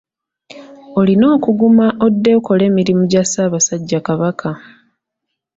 [0.99, 4.49] Olina okuguma odde okole emirimu gya Ssaabasajja Kabaka.